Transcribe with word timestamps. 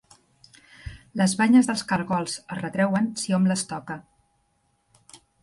Les 1.21 1.35
banyes 1.41 1.69
dels 1.71 1.83
cargols 1.91 2.39
es 2.57 2.63
retreuen 2.63 3.11
si 3.25 3.37
hom 3.39 3.47
les 3.53 3.65
toca. 3.75 4.01